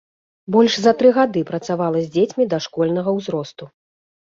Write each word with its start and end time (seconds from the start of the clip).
Больш 0.53 0.77
за 0.85 0.93
тры 1.01 1.11
гады 1.17 1.43
працавала 1.51 1.97
з 2.07 2.11
дзецьмі 2.17 2.49
дашкольнага 2.57 3.17
ўзросту. 3.21 3.73